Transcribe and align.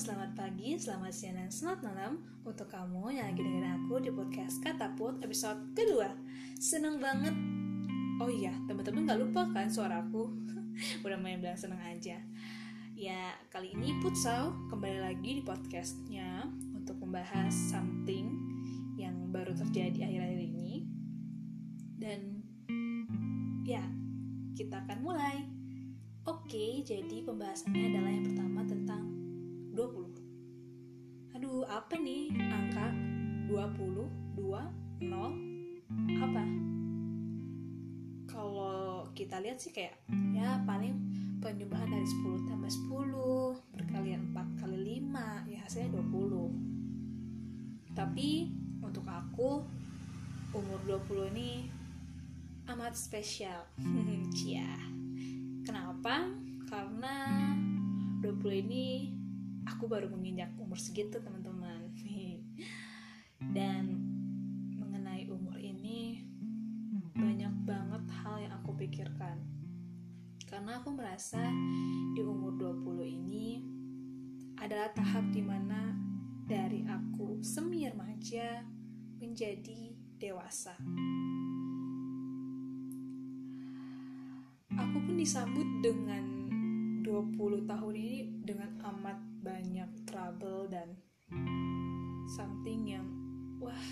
selamat 0.00 0.32
pagi, 0.32 0.80
selamat 0.80 1.12
siang, 1.12 1.36
dan 1.36 1.52
selamat 1.52 1.80
malam 1.84 2.12
Untuk 2.48 2.72
kamu 2.72 3.20
yang 3.20 3.36
lagi 3.36 3.44
dengerin 3.44 3.84
aku 3.84 4.00
di 4.00 4.08
podcast 4.08 4.56
Kataput 4.64 5.20
episode 5.20 5.76
kedua. 5.76 6.08
Seneng 6.56 7.04
banget. 7.04 7.36
Oh 8.16 8.32
iya, 8.32 8.48
teman-teman 8.64 9.04
gak 9.04 9.20
lupa 9.20 9.44
kan 9.52 9.68
suaraku 9.68 10.32
Udah 11.04 11.20
main 11.20 11.44
bilang 11.44 11.60
seneng 11.60 11.84
aja. 11.84 12.16
Ya, 12.96 13.36
kali 13.52 13.76
ini 13.76 14.00
Putsal 14.00 14.56
kembali 14.72 15.04
lagi 15.04 15.36
di 15.36 15.42
podcastnya 15.44 16.48
Untuk 16.72 16.96
membahas 16.96 17.52
something 17.52 18.40
yang 18.96 19.28
baru 19.28 19.52
terjadi 19.52 20.08
akhir-akhir 20.08 20.40
ini. 20.48 20.88
Dan 22.00 22.40
ya, 23.68 23.84
kita 24.56 24.80
akan 24.80 25.04
mulai. 25.04 25.44
Oke, 26.24 26.80
jadi 26.84 27.20
pembahasannya 27.20 27.96
adalah 27.96 28.12
yang 28.12 28.24
pertama 28.32 28.60
tentang 28.64 28.89
20 29.80 31.40
Aduh, 31.40 31.64
apa 31.64 31.96
nih? 31.96 32.28
Angka 32.36 32.92
20, 33.48 34.12
2, 34.36 35.08
0, 35.08 36.20
apa? 36.20 36.44
Kalau 38.28 39.08
kita 39.16 39.40
lihat 39.40 39.56
sih 39.56 39.72
kayak 39.72 39.96
ya 40.36 40.60
paling 40.68 41.00
penjumlahan 41.40 41.96
dari 41.96 42.04
10 42.04 42.44
tambah 42.44 42.68
10 42.68 43.72
berkalian 43.72 44.36
4 44.36 44.60
kali 44.60 45.00
5 45.00 45.48
ya 45.48 45.64
hasilnya 45.64 45.96
20 45.96 47.96
tapi 47.96 48.52
untuk 48.84 49.08
aku 49.08 49.64
umur 50.52 50.80
20 50.84 51.32
ini 51.32 51.72
amat 52.68 52.92
spesial. 52.92 53.64
Cia. 54.36 54.76
Kenapa? 55.64 56.28
Karena 56.68 57.16
20 58.20 58.68
ini 58.68 59.19
aku 59.66 59.88
baru 59.88 60.08
menginjak 60.12 60.52
umur 60.56 60.76
segitu 60.76 61.20
teman-teman 61.20 61.90
Dan 63.56 63.84
mengenai 64.76 65.24
umur 65.32 65.56
ini 65.56 66.24
banyak 67.16 67.54
banget 67.64 68.04
hal 68.20 68.36
yang 68.40 68.52
aku 68.60 68.76
pikirkan 68.76 69.40
Karena 70.44 70.80
aku 70.80 70.92
merasa 70.92 71.40
di 72.12 72.20
umur 72.20 72.56
20 72.56 73.04
ini 73.08 73.48
adalah 74.60 74.92
tahap 74.92 75.24
di 75.32 75.40
mana 75.40 75.96
dari 76.44 76.84
aku 76.84 77.40
semi 77.40 77.88
remaja 77.88 78.60
menjadi 79.20 79.96
dewasa. 80.20 80.76
aku 84.90 85.06
pun 85.06 85.14
disambut 85.14 85.68
dengan 85.86 86.50
20 87.06 87.70
tahun 87.70 87.94
ini 87.94 88.42
dengan 88.42 88.74
amat 88.90 89.29
banyak 89.40 89.88
trouble 90.04 90.68
dan 90.68 91.00
something 92.28 92.84
yang 92.84 93.06
wah 93.56 93.84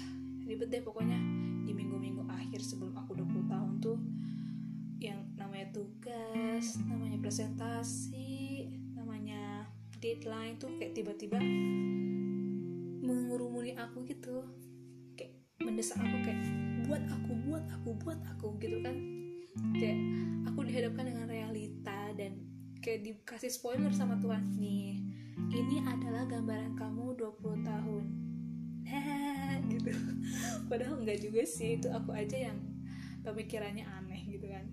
ribet 0.45 0.69
deh 0.69 0.85
pokoknya. 0.85 1.17
Di 1.65 1.73
minggu-minggu 1.77 2.25
akhir 2.29 2.65
sebelum 2.65 2.97
aku 2.97 3.17
20 3.17 3.49
tahun 3.49 3.73
tuh 3.81 3.99
yang 4.99 5.21
namanya 5.37 5.69
tugas, 5.73 6.81
namanya 6.89 7.21
presentasi, 7.21 8.69
namanya 8.97 9.69
deadline 10.01 10.57
tuh 10.57 10.73
kayak 10.81 10.97
tiba-tiba 10.97 11.41
mengurumuni 13.05 13.77
aku 13.77 14.05
gitu. 14.09 14.45
Kayak 15.17 15.33
mendesak 15.61 16.01
aku 16.01 16.17
kayak 16.25 16.41
buat 16.89 17.05
aku 17.05 17.33
buat 17.45 17.65
aku 17.73 17.89
buat 18.01 18.21
aku 18.37 18.57
gitu 18.61 18.81
kan. 18.81 18.97
Kayak 19.77 19.99
aku 20.49 20.65
dihadapkan 20.69 21.05
dengan 21.09 21.27
realita 21.29 22.13
dan 22.17 22.37
kayak 22.81 23.05
dikasih 23.05 23.53
spoiler 23.53 23.93
sama 23.93 24.17
Tuhan. 24.17 24.57
Nih 24.57 25.18
ini 25.49 25.81
adalah 25.87 26.27
gambaran 26.27 26.75
kamu 26.75 27.15
20 27.17 27.63
tahun. 27.65 28.05
Gitu. 29.69 29.91
Padahal 30.69 30.97
enggak 31.01 31.21
juga 31.21 31.43
sih 31.45 31.77
itu 31.77 31.89
aku 31.93 32.11
aja 32.13 32.51
yang 32.51 32.59
pemikirannya 33.23 33.85
aneh 33.85 34.23
gitu 34.29 34.47
kan. 34.49 34.67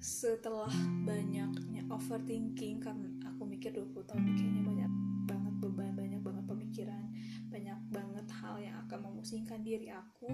Setelah 0.00 0.72
banyaknya 1.06 1.86
overthinking 1.92 2.80
karena 2.80 3.08
aku 3.28 3.46
mikir 3.46 3.72
20 3.72 3.94
tahun 4.08 4.22
kayaknya 4.34 4.62
banyak 4.64 4.92
banget 5.28 5.54
beban 5.60 5.92
banyak 5.94 6.20
banget 6.24 6.44
pemikiran 6.48 7.04
banyak 7.52 7.78
banget 7.92 8.26
hal 8.40 8.56
yang 8.58 8.74
akan 8.88 8.98
memusingkan 9.10 9.60
diri 9.62 9.92
aku 9.92 10.30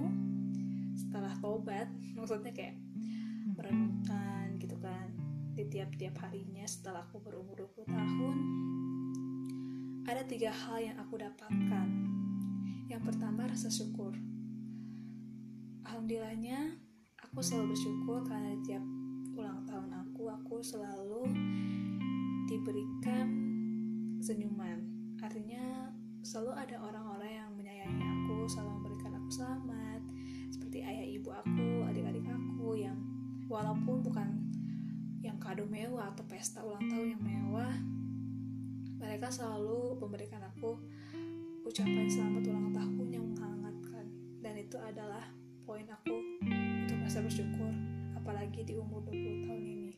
setelah 0.97 1.35
tobat. 1.43 1.91
Maksudnya 2.15 2.55
kayak 2.55 2.79
merenungkan 3.57 4.55
gitu 4.61 4.77
kan 4.79 5.26
di 5.57 5.65
tiap-tiap 5.73 6.21
harinya 6.21 6.69
setelah 6.69 7.09
aku 7.09 7.17
berumur 7.25 7.57
20 7.57 7.89
tahun 7.89 8.37
ada 10.07 10.23
tiga 10.23 10.55
hal 10.55 10.79
yang 10.79 10.97
aku 11.03 11.19
dapatkan. 11.19 11.89
Yang 12.87 13.03
pertama 13.11 13.51
rasa 13.51 13.67
syukur. 13.67 14.15
Alhamdulillahnya 15.83 16.79
aku 17.19 17.43
selalu 17.43 17.75
bersyukur 17.75 18.23
karena 18.23 18.55
di 18.55 18.61
tiap 18.71 18.85
ulang 19.35 19.67
tahun 19.67 19.91
aku 19.91 20.31
aku 20.31 20.63
selalu 20.63 21.27
diberikan 22.47 23.27
senyuman. 24.23 24.79
Artinya 25.19 25.91
selalu 26.23 26.55
ada 26.55 26.77
orang-orang 26.87 27.33
yang 27.43 27.51
menyayangi 27.59 28.05
aku 28.07 28.47
selalu 28.47 28.79
memberikan 28.79 29.19
aku 29.19 29.31
selamat. 29.43 30.01
Seperti 30.55 30.87
ayah 30.87 31.07
ibu 31.19 31.35
aku 31.35 31.83
adik-adik 31.91 32.31
aku 32.31 32.79
yang 32.79 32.95
walaupun 33.51 34.07
bukan 34.07 34.46
kado 35.47 35.63
mewah 35.71 36.11
atau 36.11 36.27
pesta 36.27 36.59
ulang 36.59 36.83
tahun 36.91 37.15
yang 37.15 37.23
mewah 37.23 37.71
mereka 38.99 39.31
selalu 39.31 39.95
memberikan 40.03 40.43
aku 40.43 40.75
ucapan 41.63 42.11
selamat 42.11 42.51
ulang 42.51 42.75
tahun 42.75 43.09
yang 43.15 43.25
menghangatkan. 43.31 44.11
Dan 44.43 44.59
itu 44.59 44.75
adalah 44.75 45.23
poin 45.63 45.87
aku 45.87 46.19
untuk 46.43 46.99
merasa 46.99 47.23
bersyukur 47.23 47.71
apalagi 48.19 48.67
di 48.67 48.75
umur 48.75 49.07
20 49.07 49.47
tahun 49.47 49.63
ini. 49.63 49.93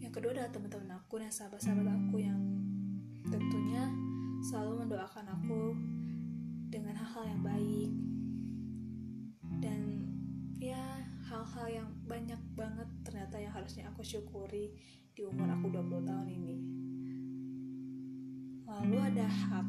Yang 0.00 0.12
kedua 0.16 0.30
adalah 0.32 0.48
teman-teman 0.48 0.90
aku 0.96 1.14
dan 1.20 1.28
sahabat-sahabat 1.28 1.92
aku 1.92 2.16
yang 2.24 2.40
tentunya 3.28 3.84
selalu 4.48 4.88
mendoakan 4.88 5.28
aku 5.28 5.76
dengan 6.72 6.96
hal-hal 6.96 7.36
yang 7.36 7.42
baik. 7.44 7.92
Dan 9.60 10.08
ya 10.56 11.04
hal-hal 11.28 11.68
yang 11.84 11.88
banyak 12.08 12.40
banget 12.56 12.88
ternyata 13.04 13.36
yang 13.36 13.52
harusnya 13.52 13.84
aku 13.92 14.00
syukuri 14.00 14.72
di 15.12 15.20
umur 15.22 15.44
aku 15.52 15.68
20 15.68 16.08
tahun 16.08 16.28
ini. 16.32 16.56
Lalu 18.64 18.96
ada 18.96 19.26
hak. 19.28 19.68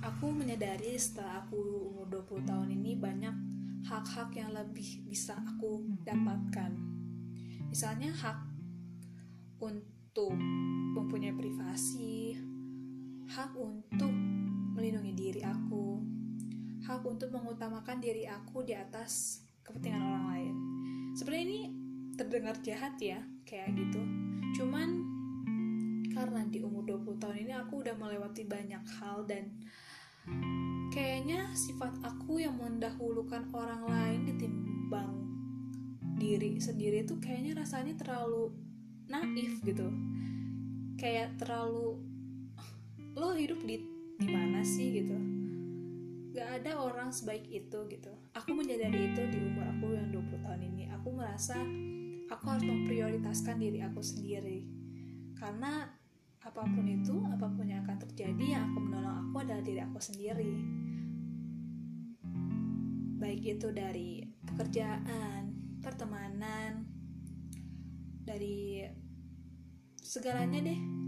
Aku 0.00 0.32
menyadari 0.32 0.96
setelah 0.96 1.44
aku 1.44 1.58
umur 1.92 2.06
20 2.08 2.46
tahun 2.46 2.68
ini 2.72 2.96
banyak 2.96 3.34
hak-hak 3.84 4.30
yang 4.38 4.54
lebih 4.54 5.02
bisa 5.04 5.34
aku 5.34 5.82
dapatkan. 6.06 6.72
Misalnya 7.68 8.14
hak 8.14 8.38
untuk 9.60 10.34
mempunyai 10.96 11.36
privasi 11.36 12.34
hak 13.30 13.54
untuk 13.54 14.10
melindungi 14.74 15.14
diri 15.14 15.42
aku 15.46 16.02
hak 16.90 17.06
untuk 17.06 17.30
mengutamakan 17.30 18.02
diri 18.02 18.26
aku 18.26 18.66
di 18.66 18.74
atas 18.74 19.46
kepentingan 19.62 20.02
orang 20.02 20.24
lain. 20.34 20.54
Sebenarnya 21.14 21.44
ini 21.46 21.60
terdengar 22.18 22.58
jahat 22.66 22.98
ya 22.98 23.22
kayak 23.46 23.78
gitu. 23.78 24.02
Cuman 24.58 25.06
karena 26.10 26.42
di 26.50 26.58
umur 26.66 26.82
20 26.82 27.22
tahun 27.22 27.46
ini 27.46 27.54
aku 27.54 27.86
udah 27.86 27.94
melewati 27.94 28.42
banyak 28.42 28.82
hal 28.98 29.22
dan 29.30 29.54
kayaknya 30.90 31.46
sifat 31.54 31.94
aku 32.02 32.42
yang 32.42 32.58
mendahulukan 32.58 33.46
orang 33.54 33.86
lain 33.86 34.20
ditimbang 34.26 35.14
diri 36.18 36.58
sendiri 36.58 37.06
itu 37.06 37.14
kayaknya 37.22 37.54
rasanya 37.62 37.94
terlalu 37.94 38.50
naif 39.06 39.62
gitu. 39.62 39.86
Kayak 40.98 41.38
terlalu 41.38 42.02
lo 43.14 43.30
hidup 43.38 43.62
di 43.62 43.78
di 44.20 44.28
mana 44.28 44.60
sih? 44.66 44.90
gitu 44.90 45.29
gak 46.30 46.62
ada 46.62 46.78
orang 46.78 47.10
sebaik 47.10 47.46
itu 47.50 47.78
gitu. 47.90 48.12
Aku 48.38 48.54
menyadari 48.54 49.10
itu 49.10 49.22
di 49.30 49.38
umur 49.42 49.66
aku 49.66 49.86
yang 49.98 50.08
20 50.14 50.46
tahun 50.46 50.62
ini. 50.62 50.84
Aku 50.94 51.10
merasa 51.10 51.58
aku 52.30 52.44
harus 52.46 52.64
memprioritaskan 52.66 53.58
diri 53.58 53.82
aku 53.82 53.98
sendiri. 53.98 54.62
Karena 55.34 55.90
apa 56.40 56.62
pun 56.64 56.86
itu 56.88 57.20
apa 57.28 57.46
pun 57.52 57.68
yang 57.68 57.84
akan 57.84 57.98
terjadi 58.08 58.44
yang 58.56 58.62
akan 58.72 58.82
menolong 58.88 59.16
aku 59.28 59.36
adalah 59.42 59.62
diri 59.66 59.80
aku 59.82 59.98
sendiri. 59.98 60.52
Baik 63.20 63.42
itu 63.58 63.68
dari 63.74 64.24
pekerjaan 64.46 65.52
pertemanan 65.84 66.88
dari 68.24 68.86
segalanya 70.00 70.62
deh 70.64 70.99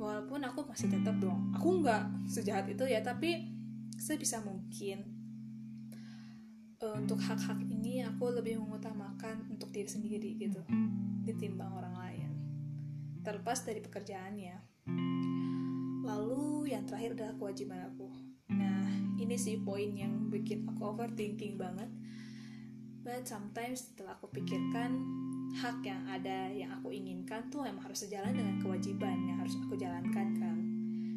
walaupun 0.00 0.40
aku 0.48 0.64
masih 0.64 0.88
tetap 0.88 1.20
dong. 1.20 1.52
Aku 1.52 1.84
nggak 1.84 2.24
sejahat 2.24 2.64
itu 2.72 2.88
ya 2.88 3.04
tapi 3.04 3.52
sebisa 4.00 4.40
mungkin 4.40 5.04
uh, 6.80 6.96
untuk 6.96 7.20
hak-hak 7.20 7.60
ini 7.68 8.00
aku 8.00 8.32
lebih 8.32 8.56
mengutamakan 8.56 9.44
untuk 9.52 9.68
diri 9.68 9.86
sendiri 9.86 10.40
gitu 10.40 10.64
ditimbang 11.28 11.68
orang 11.76 11.94
lain. 12.00 12.30
Terlepas 13.20 13.60
dari 13.68 13.84
pekerjaannya. 13.84 14.56
Lalu 16.00 16.72
yang 16.72 16.88
terakhir 16.88 17.12
adalah 17.20 17.36
kewajiban 17.36 17.84
aku. 17.92 18.08
Nah 18.56 18.88
ini 19.20 19.36
sih 19.36 19.60
poin 19.60 19.92
yang 19.92 20.32
bikin 20.32 20.64
aku 20.64 20.96
overthinking 20.96 21.60
banget 21.60 21.92
but 23.10 23.26
sometimes 23.26 23.90
setelah 23.90 24.14
aku 24.14 24.30
pikirkan 24.30 25.02
hak 25.58 25.82
yang 25.82 25.98
ada 26.06 26.46
yang 26.54 26.70
aku 26.78 26.94
inginkan 26.94 27.42
tuh 27.50 27.66
emang 27.66 27.90
harus 27.90 28.06
sejalan 28.06 28.30
dengan 28.30 28.62
kewajiban 28.62 29.26
yang 29.26 29.42
harus 29.42 29.58
aku 29.66 29.74
jalankan 29.74 30.30
kan 30.38 30.56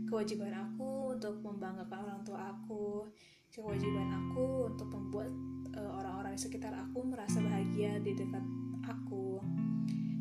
kewajiban 0.10 0.58
aku 0.58 1.14
untuk 1.14 1.38
membanggakan 1.46 2.10
orang 2.10 2.22
tua 2.26 2.50
aku 2.50 3.06
kewajiban 3.54 4.10
aku 4.10 4.74
untuk 4.74 4.90
membuat 4.90 5.30
uh, 5.78 5.92
orang-orang 6.02 6.34
di 6.34 6.42
sekitar 6.42 6.74
aku 6.74 7.06
merasa 7.06 7.38
bahagia 7.38 8.02
di 8.02 8.18
dekat 8.18 8.42
aku. 8.82 9.38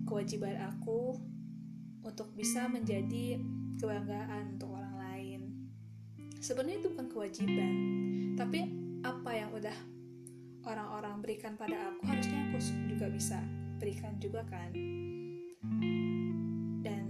Kewajiban 0.05 0.61
aku 0.61 1.17
untuk 2.05 2.29
bisa 2.37 2.69
menjadi 2.69 3.41
kebanggaan 3.81 4.61
untuk 4.61 4.77
orang 4.77 4.95
lain. 5.01 5.41
Sebenarnya 6.37 6.85
itu 6.85 6.89
bukan 6.93 7.09
kewajiban 7.09 7.75
tapi 8.37 8.61
apa 9.01 9.31
yang 9.33 9.51
udah 9.57 9.92
orang-orang 10.67 11.19
berikan 11.23 11.59
pada 11.59 11.91
aku 11.91 12.07
harusnya 12.07 12.39
aku 12.51 12.59
juga 12.87 13.07
bisa 13.11 13.39
berikan 13.83 14.15
juga 14.23 14.47
kan. 14.47 14.71
Dan 16.83 17.05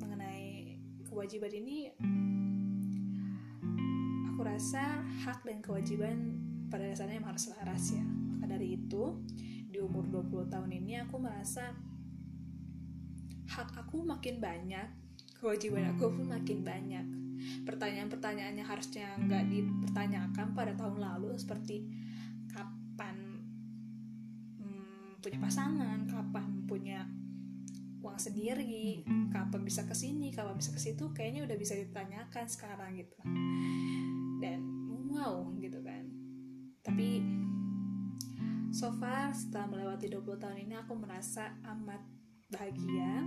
mengenai 0.00 0.80
kewajiban 1.04 1.52
ini 1.52 1.92
aku 4.32 4.40
rasa 4.40 5.04
hak 5.24 5.44
dan 5.44 5.60
kewajiban 5.60 6.40
pada 6.72 6.88
dasarnya 6.88 7.20
emang 7.20 7.36
harus 7.36 7.52
selaras 7.52 7.84
ya. 7.92 8.04
Maka 8.04 8.56
dari 8.56 8.80
itu 8.80 9.20
di 9.70 9.78
umur 9.78 10.08
20 10.08 10.48
tahun 10.50 10.70
ini 10.72 11.04
aku 11.04 11.20
merasa 11.20 11.72
hak 13.50 13.74
aku 13.76 14.06
makin 14.06 14.38
banyak 14.38 15.00
kewajiban 15.40 15.96
aku 15.96 16.12
pun 16.12 16.28
makin 16.28 16.60
banyak. 16.60 17.06
Pertanyaan-pertanyaan 17.64 18.60
yang 18.60 18.68
harusnya 18.68 19.16
nggak 19.16 19.48
dipertanyakan 19.48 20.52
pada 20.52 20.76
tahun 20.76 21.00
lalu 21.00 21.32
seperti 21.40 21.88
punya 25.30 25.46
pasangan 25.46 26.10
kapan 26.10 26.66
punya 26.66 27.06
uang 28.02 28.18
sendiri 28.18 29.06
kapan 29.30 29.62
bisa 29.62 29.86
ke 29.86 29.94
sini 29.94 30.34
kapan 30.34 30.58
bisa 30.58 30.74
ke 30.74 30.82
situ 30.82 31.14
kayaknya 31.14 31.46
udah 31.46 31.54
bisa 31.54 31.78
ditanyakan 31.78 32.50
sekarang 32.50 32.98
gitu. 32.98 33.14
Dan 34.42 34.58
wow 35.06 35.46
gitu 35.62 35.78
kan. 35.86 36.02
Tapi 36.82 37.22
so 38.74 38.90
far 38.98 39.30
setelah 39.30 39.70
melewati 39.70 40.10
20 40.10 40.42
tahun 40.42 40.58
ini 40.66 40.74
aku 40.82 40.98
merasa 40.98 41.54
amat 41.78 42.02
bahagia. 42.50 43.22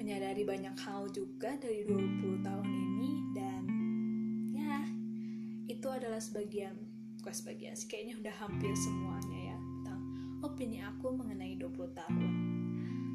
Menyadari 0.00 0.48
banyak 0.48 0.72
hal 0.72 1.12
juga 1.12 1.52
dari 1.60 1.84
20 1.84 2.40
tahun 2.40 2.64
ini 2.64 3.12
dan 3.36 3.62
ya 4.56 4.80
itu 5.68 5.88
adalah 5.92 6.16
sebagian 6.16 6.80
bukan 7.20 7.42
sebagian 7.42 7.76
sih 7.76 7.92
kayaknya 7.92 8.16
udah 8.24 8.34
hampir 8.40 8.72
semuanya 8.72 9.40
ya 9.45 9.45
opini 10.46 10.78
aku 10.78 11.10
mengenai 11.10 11.58
20 11.58 11.90
tahun. 11.90 12.32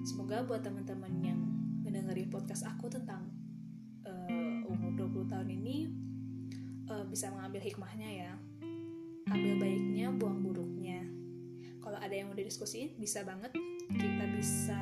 Semoga 0.04 0.44
buat 0.44 0.60
teman-teman 0.60 1.14
yang 1.24 1.40
mendengarin 1.80 2.28
podcast 2.28 2.68
aku 2.68 2.92
tentang 2.92 3.24
uh, 4.04 4.68
umur 4.68 4.92
20 5.08 5.32
tahun 5.32 5.48
ini 5.48 5.78
uh, 6.92 7.08
bisa 7.08 7.32
mengambil 7.32 7.64
hikmahnya 7.64 8.10
ya. 8.12 8.32
Ambil 9.32 9.64
baiknya 9.64 10.12
buang 10.12 10.44
buruknya. 10.44 11.08
Kalau 11.80 11.96
ada 11.96 12.12
yang 12.12 12.28
udah 12.36 12.44
diskusiin 12.44 13.00
bisa 13.00 13.24
banget. 13.24 13.56
Kita 13.88 14.26
bisa 14.36 14.80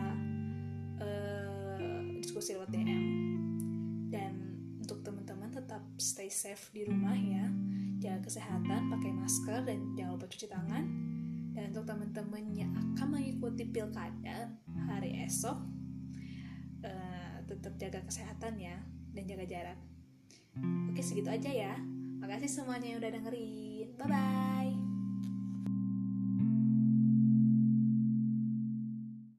uh, 0.97 2.01
diskusi 2.17 2.57
lewat 2.57 2.73
DM 2.73 3.05
dan 4.09 4.33
untuk 4.81 5.05
teman-teman 5.05 5.53
tetap 5.53 5.85
stay 6.01 6.33
safe 6.33 6.73
di 6.73 6.81
rumah 6.89 7.13
ya. 7.13 7.45
Jaga 8.01 8.25
kesehatan 8.25 8.89
pakai 8.89 9.11
masker 9.13 9.59
dan 9.69 9.93
jangan 9.93 10.17
lupa 10.17 10.25
cuci 10.25 10.49
tangan 10.49 11.08
untuk 11.69 11.85
teman-teman 11.85 12.43
yang 12.51 12.71
akan 12.73 13.07
mengikuti 13.13 13.69
pilkada 13.69 14.49
hari 14.89 15.21
esok 15.23 15.57
uh, 16.83 17.35
tetap 17.45 17.77
jaga 17.77 18.01
kesehatan 18.03 18.57
ya 18.57 18.77
dan 19.13 19.23
jaga 19.29 19.45
jarak 19.45 19.79
oke 20.89 21.01
segitu 21.01 21.29
aja 21.29 21.49
ya 21.49 21.73
Makasih 22.19 22.51
semuanya 22.51 22.87
yang 22.91 22.99
udah 22.99 23.11
dengerin. 23.15 23.87
Bye 23.95 24.07
bye. 24.11 24.88